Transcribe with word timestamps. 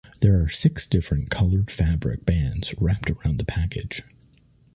There 0.21 0.41
are 0.41 0.49
six 0.49 0.87
different 0.87 1.29
colored 1.29 1.69
fabric 1.69 2.25
bands 2.25 2.73
wrapped 2.79 3.11
around 3.11 3.37
the 3.37 3.45
package. 3.45 4.01